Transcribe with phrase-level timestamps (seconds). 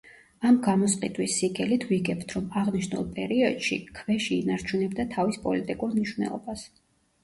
[0.51, 6.71] ამ გამოსყიდვის სიგელით ვიგებთ, რომ აღნიშნულ პერიოდში ქვეში ინარჩუნებდა თავის პოლიტიკურ მნიშვნელობას.